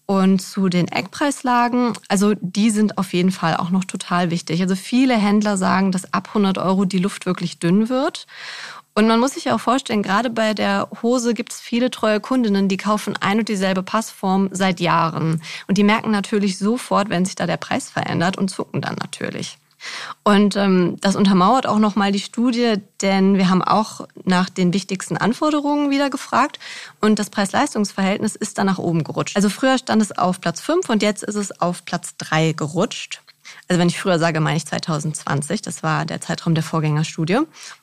Und 0.06 0.42
zu 0.42 0.70
den 0.70 0.88
Eckpreislagen, 0.88 1.94
also 2.08 2.34
die 2.40 2.70
sind 2.70 2.98
auf 2.98 3.14
jeden 3.14 3.32
Fall 3.32 3.58
auch 3.58 3.72
noch 3.72 3.84
total 3.84 4.32
wichtig. 4.32 4.62
Also 4.62 4.76
viele 4.76 5.16
Händler 5.16 5.58
sagen, 5.58 5.92
dass 5.92 6.14
ab 6.14 6.30
100 6.30 6.58
Euro 6.58 6.86
die 6.86 6.98
Luft 6.98 7.26
wirklich 7.26 7.60
dünn 7.60 7.90
wird. 7.90 8.26
Und 9.00 9.08
man 9.08 9.22
muss 9.22 9.36
sich 9.36 9.50
auch 9.50 9.62
vorstellen, 9.62 10.04
gerade 10.04 10.30
bei 10.30 10.54
der 10.54 10.90
Hose 11.02 11.34
gibt 11.34 11.54
es 11.54 11.62
viele 11.62 11.90
treue 11.90 12.20
Kundinnen, 12.20 12.68
die 12.68 12.76
kaufen 12.76 13.16
ein 13.16 13.40
und 13.40 13.48
dieselbe 13.48 13.82
Passform 13.82 14.50
seit 14.52 14.82
Jahren. 14.82 15.42
Und 15.70 15.78
die 15.78 15.86
merken 15.86 16.12
natürlich 16.12 16.58
sofort, 16.58 17.10
wenn 17.10 17.24
sich 17.24 17.36
da 17.36 17.48
der 17.48 17.56
Preis 17.56 17.90
verändert 17.90 18.38
und 18.38 18.50
zucken 18.50 18.82
dann 18.82 18.96
natürlich. 18.96 19.58
Und 20.26 20.58
ähm, 20.58 20.98
das 21.00 21.16
untermauert 21.16 21.66
auch 21.66 21.80
nochmal 21.80 22.12
die 22.12 22.20
Studie, 22.20 22.74
denn 23.02 23.38
wir 23.38 23.50
haben 23.50 23.64
auch 23.64 24.06
nach 24.26 24.50
den 24.50 24.74
wichtigsten 24.74 25.16
Anforderungen 25.16 25.92
wieder 25.92 26.10
gefragt 26.10 26.60
und 27.00 27.20
das 27.20 27.30
Preis-Leistungs-Verhältnis 27.30 28.36
ist 28.36 28.58
dann 28.58 28.66
nach 28.66 28.80
oben 28.80 29.06
gerutscht. 29.06 29.38
Also 29.38 29.48
früher 29.48 29.78
stand 29.78 30.02
es 30.02 30.18
auf 30.18 30.42
Platz 30.42 30.60
5 30.60 30.90
und 30.90 31.02
jetzt 31.02 31.24
ist 31.24 31.36
es 31.36 31.62
auf 31.62 31.86
Platz 31.86 32.18
3 32.18 32.52
gerutscht. 32.52 33.22
Also 33.70 33.80
wenn 33.80 33.88
ich 33.88 34.00
früher 34.00 34.18
sage, 34.18 34.40
meine 34.40 34.58
ich 34.58 34.66
2020. 34.66 35.62
Das 35.62 35.84
war 35.84 36.06
der 36.06 36.20
Zeitraum 36.20 36.56
der 36.56 36.64
Vorgängerstudie. 36.64 37.38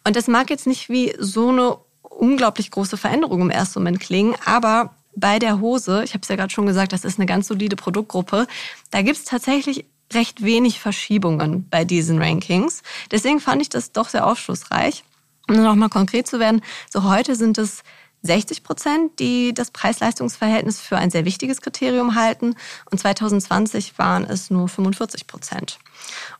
Und 0.05 0.17
das 0.17 0.27
mag 0.27 0.51
jetzt 0.51 0.67
nicht 0.67 0.89
wie 0.89 1.15
so 1.19 1.49
eine 1.51 1.79
unglaublich 2.03 2.71
große 2.73 2.97
Veränderung 2.97 3.41
im 3.41 3.51
ersten 3.51 3.79
Moment 3.79 4.01
klingen, 4.01 4.35
aber 4.45 4.95
bei 5.15 5.39
der 5.39 5.61
Hose, 5.61 6.03
ich 6.05 6.13
habe 6.13 6.23
es 6.23 6.29
ja 6.29 6.37
gerade 6.37 6.53
schon 6.53 6.67
gesagt, 6.67 6.93
das 6.93 7.05
ist 7.05 7.19
eine 7.19 7.27
ganz 7.27 7.49
solide 7.49 7.77
Produktgruppe, 7.77 8.47
da 8.91 9.03
gibt 9.03 9.17
es 9.17 9.25
tatsächlich 9.25 9.87
recht 10.13 10.45
wenig 10.45 10.81
Verschiebungen 10.81 11.69
bei 11.69 11.85
diesen 11.85 12.21
Rankings. 12.23 12.83
Deswegen 13.11 13.41
fand 13.41 13.63
ich 13.63 13.69
das 13.69 13.93
doch 13.93 14.09
sehr 14.09 14.27
aufschlussreich. 14.27 15.05
Um 15.49 15.63
nochmal 15.63 15.89
konkret 15.89 16.27
zu 16.27 16.41
werden, 16.41 16.61
so 16.91 17.05
heute 17.05 17.37
sind 17.37 17.57
es 17.59 17.83
60 18.27 18.63
Prozent, 18.63 19.19
die 19.19 19.55
das 19.55 19.71
Preis-Leistungs-Verhältnis 19.71 20.81
für 20.81 20.99
ein 20.99 21.11
sehr 21.11 21.25
wichtiges 21.25 21.61
Kriterium 21.61 22.15
halten. 22.15 22.55
Und 22.91 22.99
2020 22.99 23.99
waren 23.99 24.25
es 24.25 24.51
nur 24.51 24.69
45 24.69 25.27
Prozent. 25.27 25.79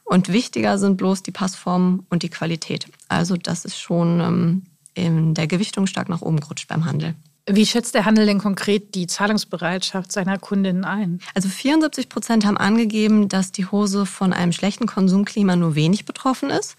Und 0.05 0.33
wichtiger 0.33 0.79
sind 0.79 0.97
bloß 0.97 1.23
die 1.23 1.33
Passform 1.33 2.05
und 2.11 2.23
die 2.23 2.31
Qualität. 2.31 2.89
Also 3.09 3.37
das 3.37 3.65
ist 3.65 3.79
schon 3.79 4.21
ähm, 4.21 4.63
in 4.95 5.35
der 5.35 5.47
Gewichtung 5.47 5.87
stark 5.87 6.09
nach 6.09 6.23
oben 6.23 6.41
gerutscht 6.41 6.69
beim 6.69 6.85
Handel. 6.85 7.15
Wie 7.49 7.65
schätzt 7.65 7.95
der 7.95 8.05
Handel 8.05 8.27
denn 8.27 8.41
konkret 8.41 8.97
die 8.97 9.07
Zahlungsbereitschaft 9.07 10.11
seiner 10.11 10.37
Kundinnen 10.37 10.85
ein? 10.85 11.21
Also 11.33 11.49
74 11.49 12.09
Prozent 12.09 12.45
haben 12.45 12.57
angegeben, 12.57 13.29
dass 13.29 13.53
die 13.53 13.67
Hose 13.67 14.05
von 14.05 14.33
einem 14.33 14.51
schlechten 14.51 14.87
Konsumklima 14.87 15.55
nur 15.55 15.77
wenig 15.77 16.07
betroffen 16.07 16.51
ist. 16.51 16.77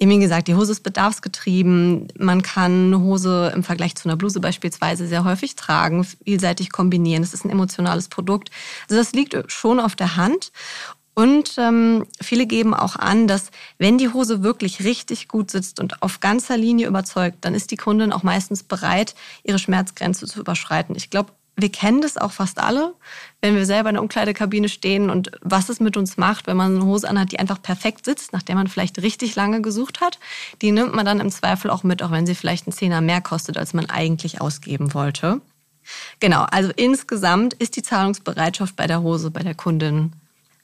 Eben 0.00 0.12
wie 0.12 0.18
gesagt, 0.18 0.48
die 0.48 0.54
Hose 0.54 0.72
ist 0.72 0.82
bedarfsgetrieben. 0.82 2.08
Man 2.18 2.40
kann 2.40 2.86
eine 2.86 3.00
Hose 3.00 3.52
im 3.54 3.62
Vergleich 3.62 3.94
zu 3.96 4.08
einer 4.08 4.16
Bluse 4.16 4.40
beispielsweise 4.40 5.06
sehr 5.06 5.24
häufig 5.24 5.56
tragen, 5.56 6.04
vielseitig 6.24 6.72
kombinieren. 6.72 7.22
Es 7.22 7.34
ist 7.34 7.44
ein 7.44 7.50
emotionales 7.50 8.08
Produkt. 8.08 8.50
Also 8.88 8.98
das 8.98 9.12
liegt 9.12 9.36
schon 9.52 9.78
auf 9.78 9.96
der 9.96 10.16
Hand. 10.16 10.52
Und 11.12 11.56
ähm, 11.58 12.06
viele 12.18 12.46
geben 12.46 12.72
auch 12.72 12.96
an, 12.96 13.26
dass 13.26 13.50
wenn 13.76 13.98
die 13.98 14.08
Hose 14.08 14.42
wirklich 14.42 14.84
richtig 14.84 15.28
gut 15.28 15.50
sitzt 15.50 15.78
und 15.78 16.02
auf 16.02 16.20
ganzer 16.20 16.56
Linie 16.56 16.86
überzeugt, 16.86 17.38
dann 17.42 17.54
ist 17.54 17.70
die 17.70 17.76
Kundin 17.76 18.10
auch 18.10 18.22
meistens 18.22 18.62
bereit, 18.62 19.14
ihre 19.42 19.58
Schmerzgrenze 19.58 20.24
zu 20.26 20.40
überschreiten. 20.40 20.96
Ich 20.96 21.10
glaube, 21.10 21.32
wir 21.60 21.72
kennen 21.72 22.00
das 22.00 22.16
auch 22.16 22.32
fast 22.32 22.58
alle, 22.58 22.94
wenn 23.40 23.54
wir 23.54 23.66
selber 23.66 23.88
in 23.90 23.94
der 23.94 24.02
Umkleidekabine 24.02 24.68
stehen 24.68 25.10
und 25.10 25.30
was 25.42 25.68
es 25.68 25.80
mit 25.80 25.96
uns 25.96 26.16
macht, 26.16 26.46
wenn 26.46 26.56
man 26.56 26.76
eine 26.76 26.84
Hose 26.84 27.08
anhat, 27.08 27.32
die 27.32 27.38
einfach 27.38 27.60
perfekt 27.60 28.04
sitzt, 28.04 28.32
nach 28.32 28.42
der 28.42 28.54
man 28.54 28.68
vielleicht 28.68 29.00
richtig 29.00 29.34
lange 29.36 29.62
gesucht 29.62 30.00
hat. 30.00 30.18
Die 30.62 30.72
nimmt 30.72 30.94
man 30.94 31.06
dann 31.06 31.20
im 31.20 31.30
Zweifel 31.30 31.70
auch 31.70 31.82
mit, 31.82 32.02
auch 32.02 32.10
wenn 32.10 32.26
sie 32.26 32.34
vielleicht 32.34 32.66
einen 32.66 32.72
Zehner 32.72 33.00
mehr 33.00 33.20
kostet, 33.20 33.58
als 33.58 33.74
man 33.74 33.86
eigentlich 33.86 34.40
ausgeben 34.40 34.94
wollte. 34.94 35.40
Genau, 36.20 36.42
also 36.50 36.70
insgesamt 36.76 37.54
ist 37.54 37.76
die 37.76 37.82
Zahlungsbereitschaft 37.82 38.76
bei 38.76 38.86
der 38.86 39.02
Hose 39.02 39.30
bei 39.30 39.42
der 39.42 39.54
Kundin 39.54 40.12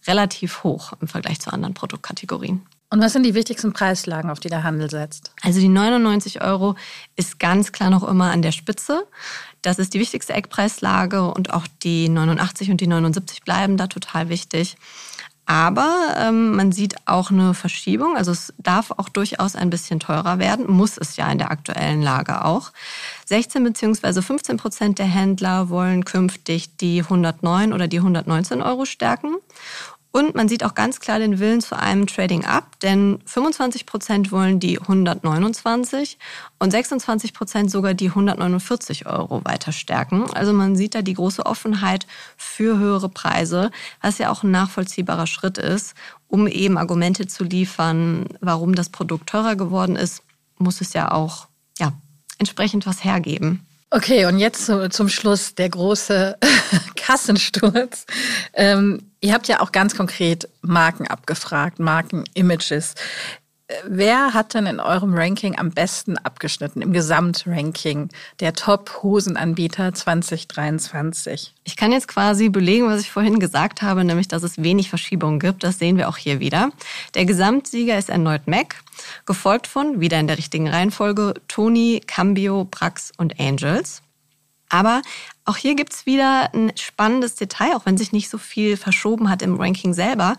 relativ 0.06 0.62
hoch 0.62 0.92
im 1.00 1.08
Vergleich 1.08 1.40
zu 1.40 1.52
anderen 1.52 1.74
Produktkategorien. 1.74 2.62
Und 2.88 3.00
was 3.00 3.12
sind 3.12 3.24
die 3.24 3.34
wichtigsten 3.34 3.72
Preislagen, 3.72 4.30
auf 4.30 4.38
die 4.38 4.48
der 4.48 4.62
Handel 4.62 4.88
setzt? 4.88 5.32
Also 5.42 5.58
die 5.58 5.68
99 5.68 6.42
Euro 6.42 6.76
ist 7.16 7.40
ganz 7.40 7.72
klar 7.72 7.90
noch 7.90 8.06
immer 8.06 8.30
an 8.30 8.42
der 8.42 8.52
Spitze. 8.52 9.06
Das 9.66 9.80
ist 9.80 9.94
die 9.94 9.98
wichtigste 9.98 10.32
Eckpreislage 10.32 11.28
und 11.28 11.52
auch 11.52 11.66
die 11.82 12.08
89 12.08 12.70
und 12.70 12.80
die 12.80 12.86
79 12.86 13.42
bleiben 13.42 13.76
da 13.76 13.88
total 13.88 14.28
wichtig. 14.28 14.76
Aber 15.44 16.14
ähm, 16.16 16.54
man 16.54 16.70
sieht 16.70 16.94
auch 17.04 17.32
eine 17.32 17.52
Verschiebung. 17.52 18.16
Also 18.16 18.30
es 18.30 18.54
darf 18.58 18.92
auch 18.92 19.08
durchaus 19.08 19.56
ein 19.56 19.68
bisschen 19.68 19.98
teurer 19.98 20.38
werden, 20.38 20.70
muss 20.70 20.96
es 20.96 21.16
ja 21.16 21.28
in 21.32 21.38
der 21.38 21.50
aktuellen 21.50 22.00
Lage 22.00 22.44
auch. 22.44 22.70
16 23.24 23.64
bzw. 23.64 24.22
15 24.22 24.56
Prozent 24.56 24.98
der 25.00 25.06
Händler 25.06 25.68
wollen 25.68 26.04
künftig 26.04 26.76
die 26.76 27.00
109 27.00 27.72
oder 27.72 27.88
die 27.88 27.98
119 27.98 28.62
Euro 28.62 28.84
stärken. 28.84 29.34
Und 30.16 30.34
man 30.34 30.48
sieht 30.48 30.64
auch 30.64 30.72
ganz 30.72 30.98
klar 30.98 31.18
den 31.18 31.40
Willen 31.40 31.60
zu 31.60 31.78
einem 31.78 32.06
Trading 32.06 32.46
Up, 32.46 32.80
denn 32.80 33.18
25 33.26 33.84
Prozent 33.84 34.32
wollen 34.32 34.58
die 34.58 34.80
129 34.80 36.16
und 36.58 36.70
26 36.70 37.34
Prozent 37.34 37.70
sogar 37.70 37.92
die 37.92 38.08
149 38.08 39.04
Euro 39.04 39.44
weiter 39.44 39.72
stärken. 39.72 40.24
Also 40.32 40.54
man 40.54 40.74
sieht 40.74 40.94
da 40.94 41.02
die 41.02 41.12
große 41.12 41.44
Offenheit 41.44 42.06
für 42.38 42.78
höhere 42.78 43.10
Preise, 43.10 43.70
was 44.00 44.16
ja 44.16 44.30
auch 44.30 44.42
ein 44.42 44.50
nachvollziehbarer 44.52 45.26
Schritt 45.26 45.58
ist, 45.58 45.94
um 46.28 46.46
eben 46.46 46.78
Argumente 46.78 47.26
zu 47.26 47.44
liefern, 47.44 48.24
warum 48.40 48.74
das 48.74 48.88
Produkt 48.88 49.28
teurer 49.28 49.54
geworden 49.54 49.96
ist, 49.96 50.22
muss 50.56 50.80
es 50.80 50.94
ja 50.94 51.12
auch 51.12 51.46
ja, 51.78 51.92
entsprechend 52.38 52.86
was 52.86 53.04
hergeben. 53.04 53.65
Okay, 53.90 54.26
und 54.26 54.38
jetzt 54.38 54.70
zum 54.90 55.08
Schluss 55.08 55.54
der 55.54 55.68
große 55.68 56.36
Kassensturz. 56.96 58.04
Ähm, 58.52 59.12
ihr 59.20 59.32
habt 59.32 59.46
ja 59.48 59.60
auch 59.60 59.70
ganz 59.70 59.96
konkret 59.96 60.48
Marken 60.60 61.06
abgefragt, 61.06 61.78
Marken-Images. 61.78 62.94
Wer 63.84 64.32
hat 64.32 64.54
denn 64.54 64.66
in 64.66 64.78
eurem 64.78 65.12
Ranking 65.14 65.58
am 65.58 65.70
besten 65.70 66.16
abgeschnitten, 66.18 66.82
im 66.82 66.92
Gesamtranking 66.92 68.10
der 68.38 68.52
Top-Hosenanbieter 68.52 69.92
2023? 69.92 71.52
Ich 71.64 71.76
kann 71.76 71.90
jetzt 71.90 72.06
quasi 72.06 72.48
belegen, 72.48 72.86
was 72.86 73.00
ich 73.00 73.10
vorhin 73.10 73.40
gesagt 73.40 73.82
habe, 73.82 74.04
nämlich, 74.04 74.28
dass 74.28 74.44
es 74.44 74.62
wenig 74.62 74.88
Verschiebungen 74.88 75.40
gibt. 75.40 75.64
Das 75.64 75.80
sehen 75.80 75.96
wir 75.96 76.08
auch 76.08 76.16
hier 76.16 76.38
wieder. 76.38 76.70
Der 77.14 77.24
Gesamtsieger 77.24 77.98
ist 77.98 78.08
erneut 78.08 78.46
MAC, 78.46 78.76
gefolgt 79.26 79.66
von, 79.66 80.00
wieder 80.00 80.20
in 80.20 80.28
der 80.28 80.38
richtigen 80.38 80.68
Reihenfolge, 80.68 81.34
Tony, 81.48 82.00
Cambio, 82.06 82.66
Prax 82.70 83.12
und 83.16 83.40
Angels. 83.40 84.00
Aber 84.68 85.02
auch 85.44 85.56
hier 85.56 85.76
gibt's 85.76 86.06
wieder 86.06 86.52
ein 86.54 86.72
spannendes 86.76 87.36
Detail, 87.36 87.76
auch 87.76 87.86
wenn 87.86 87.96
sich 87.96 88.12
nicht 88.12 88.28
so 88.28 88.38
viel 88.38 88.76
verschoben 88.76 89.30
hat 89.30 89.42
im 89.42 89.60
Ranking 89.60 89.94
selber. 89.94 90.36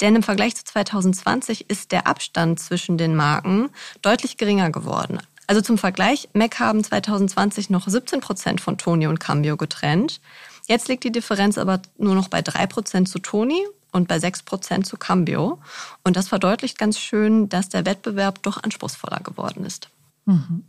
Denn 0.00 0.16
im 0.16 0.22
Vergleich 0.22 0.54
zu 0.56 0.64
2020 0.64 1.70
ist 1.70 1.92
der 1.92 2.06
Abstand 2.06 2.60
zwischen 2.60 2.98
den 2.98 3.14
Marken 3.16 3.70
deutlich 4.02 4.36
geringer 4.36 4.70
geworden. 4.70 5.18
Also 5.46 5.60
zum 5.60 5.78
Vergleich, 5.78 6.28
MAC 6.32 6.58
haben 6.58 6.82
2020 6.82 7.70
noch 7.70 7.88
17 7.88 8.20
Prozent 8.20 8.60
von 8.60 8.78
Tony 8.78 9.06
und 9.06 9.20
Cambio 9.20 9.56
getrennt. 9.56 10.20
Jetzt 10.66 10.88
liegt 10.88 11.04
die 11.04 11.12
Differenz 11.12 11.56
aber 11.56 11.80
nur 11.96 12.14
noch 12.14 12.28
bei 12.28 12.42
3 12.42 12.66
Prozent 12.66 13.08
zu 13.08 13.20
Tony 13.20 13.64
und 13.92 14.08
bei 14.08 14.18
6 14.18 14.42
Prozent 14.42 14.86
zu 14.86 14.96
Cambio. 14.96 15.60
Und 16.02 16.16
das 16.16 16.28
verdeutlicht 16.28 16.78
ganz 16.78 16.98
schön, 16.98 17.48
dass 17.48 17.68
der 17.68 17.86
Wettbewerb 17.86 18.42
doch 18.42 18.62
anspruchsvoller 18.62 19.20
geworden 19.20 19.64
ist. 19.64 19.88
Mhm. 20.24 20.64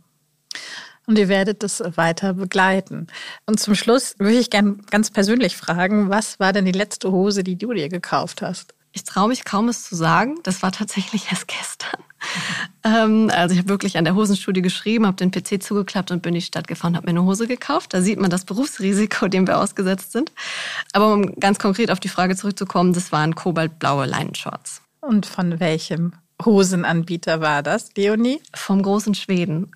Und 1.06 1.18
ihr 1.18 1.28
werdet 1.28 1.62
das 1.62 1.82
weiter 1.96 2.34
begleiten. 2.34 3.06
Und 3.46 3.58
zum 3.58 3.74
Schluss 3.74 4.14
würde 4.18 4.38
ich 4.38 4.50
gerne 4.50 4.76
ganz 4.90 5.10
persönlich 5.10 5.56
fragen, 5.56 6.10
was 6.10 6.38
war 6.38 6.52
denn 6.52 6.66
die 6.66 6.72
letzte 6.72 7.10
Hose, 7.10 7.42
die 7.42 7.56
du 7.56 7.72
dir 7.72 7.88
gekauft 7.88 8.42
hast? 8.42 8.74
Ich 8.98 9.04
traue 9.04 9.28
mich 9.28 9.44
kaum 9.44 9.68
es 9.68 9.84
zu 9.84 9.94
sagen. 9.94 10.40
Das 10.42 10.60
war 10.60 10.72
tatsächlich 10.72 11.30
erst 11.30 11.46
gestern. 11.46 12.02
Ähm, 12.82 13.30
also 13.32 13.52
ich 13.52 13.60
habe 13.60 13.68
wirklich 13.68 13.96
an 13.96 14.02
der 14.02 14.16
Hosenstudie 14.16 14.60
geschrieben, 14.60 15.06
habe 15.06 15.16
den 15.16 15.30
PC 15.30 15.62
zugeklappt 15.62 16.10
und 16.10 16.20
bin 16.20 16.34
in 16.34 16.40
die 16.40 16.44
Stadt 16.44 16.66
gefahren, 16.66 16.96
habe 16.96 17.06
mir 17.06 17.10
eine 17.10 17.22
Hose 17.22 17.46
gekauft. 17.46 17.94
Da 17.94 18.02
sieht 18.02 18.18
man 18.18 18.28
das 18.28 18.44
Berufsrisiko, 18.44 19.28
dem 19.28 19.46
wir 19.46 19.58
ausgesetzt 19.58 20.10
sind. 20.10 20.32
Aber 20.92 21.12
um 21.12 21.36
ganz 21.36 21.60
konkret 21.60 21.92
auf 21.92 22.00
die 22.00 22.08
Frage 22.08 22.34
zurückzukommen, 22.34 22.92
das 22.92 23.12
waren 23.12 23.36
kobaltblaue 23.36 24.04
Leinenshorts. 24.04 24.82
Und 25.00 25.26
von 25.26 25.60
welchem 25.60 26.14
Hosenanbieter 26.44 27.40
war 27.40 27.62
das, 27.62 27.90
Leonie? 27.96 28.40
Vom 28.54 28.82
großen 28.82 29.14
Schweden. 29.14 29.72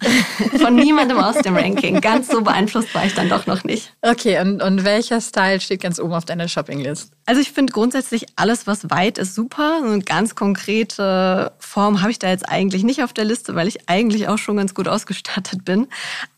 Von 0.61 0.77
niemandem 0.77 1.18
aus 1.18 1.37
dem 1.38 1.57
Ranking. 1.57 2.01
Ganz 2.01 2.29
so 2.29 2.42
beeinflusst 2.42 2.94
war 2.94 3.05
ich 3.05 3.14
dann 3.14 3.29
doch 3.29 3.46
noch 3.46 3.64
nicht. 3.64 3.92
Okay, 4.01 4.40
und, 4.40 4.62
und 4.62 4.85
welcher 4.85 5.20
Style 5.20 5.61
steht 5.61 5.83
ganz 5.83 5.98
oben 5.98 6.12
auf 6.12 6.25
deiner 6.25 6.46
Shoppinglist? 6.46 7.12
Also 7.27 7.40
ich 7.40 7.53
finde 7.53 7.72
grundsätzlich 7.72 8.27
alles, 8.37 8.66
was 8.66 8.90
weit 8.90 9.18
ist, 9.18 9.35
super. 9.35 9.81
eine 9.83 10.03
ganz 10.03 10.35
konkrete 10.35 11.53
Form 11.59 12.01
habe 12.01 12.11
ich 12.11 12.18
da 12.18 12.29
jetzt 12.29 12.48
eigentlich 12.48 12.85
nicht 12.85 13.03
auf 13.03 13.12
der 13.12 13.25
Liste, 13.25 13.55
weil 13.55 13.68
ich 13.68 13.88
eigentlich 13.88 14.29
auch 14.29 14.38
schon 14.38 14.57
ganz 14.57 14.75
gut 14.75 14.88
ausgestattet 14.88 15.64
bin. 15.64 15.88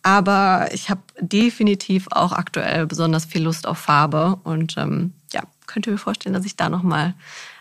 Aber 0.02 0.68
ich 0.72 0.90
habe 0.90 1.00
definitiv 1.20 2.06
auch 2.10 2.32
aktuell 2.32 2.86
besonders 2.86 3.24
viel 3.24 3.42
Lust 3.42 3.66
auf 3.66 3.78
Farbe 3.78 4.38
und 4.44 4.76
ähm, 4.76 5.12
ja, 5.32 5.42
könnte 5.74 5.90
mir 5.90 5.98
vorstellen, 5.98 6.34
dass 6.34 6.46
ich 6.46 6.56
da 6.56 6.68
nochmal 6.68 7.14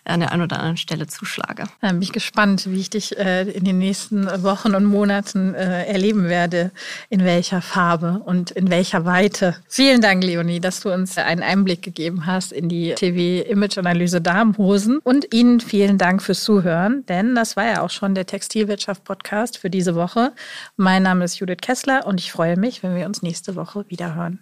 an 0.05 0.19
der 0.19 0.31
einen 0.31 0.43
oder 0.43 0.57
anderen 0.57 0.77
Stelle 0.77 1.07
zuschlage. 1.07 1.63
Da 1.81 1.89
bin 1.89 2.01
ich 2.01 2.11
gespannt, 2.11 2.69
wie 2.69 2.79
ich 2.79 2.89
dich 2.89 3.17
äh, 3.17 3.49
in 3.49 3.63
den 3.63 3.79
nächsten 3.79 4.27
Wochen 4.43 4.75
und 4.75 4.85
Monaten 4.85 5.55
äh, 5.55 5.85
erleben 5.85 6.25
werde, 6.25 6.71
in 7.09 7.23
welcher 7.23 7.61
Farbe 7.61 8.21
und 8.23 8.51
in 8.51 8.69
welcher 8.69 9.05
Weite. 9.05 9.55
Vielen 9.67 10.01
Dank, 10.01 10.23
Leonie, 10.23 10.59
dass 10.59 10.81
du 10.81 10.93
uns 10.93 11.17
einen 11.17 11.41
Einblick 11.41 11.81
gegeben 11.81 12.25
hast 12.25 12.51
in 12.51 12.69
die 12.69 12.93
TV-Image-Analyse 12.93 14.21
Damenhosen. 14.21 14.99
Und 15.03 15.33
Ihnen 15.33 15.59
vielen 15.59 15.97
Dank 15.97 16.21
fürs 16.21 16.43
Zuhören, 16.43 17.05
denn 17.07 17.33
das 17.33 17.55
war 17.55 17.65
ja 17.65 17.81
auch 17.81 17.89
schon 17.89 18.13
der 18.13 18.25
Textilwirtschaft-Podcast 18.25 19.57
für 19.57 19.69
diese 19.69 19.95
Woche. 19.95 20.33
Mein 20.75 21.03
Name 21.03 21.23
ist 21.23 21.39
Judith 21.39 21.57
Kessler 21.61 22.05
und 22.05 22.19
ich 22.19 22.31
freue 22.31 22.57
mich, 22.57 22.83
wenn 22.83 22.95
wir 22.95 23.05
uns 23.05 23.21
nächste 23.21 23.55
Woche 23.55 23.85
wieder 23.89 24.13
hören. 24.13 24.39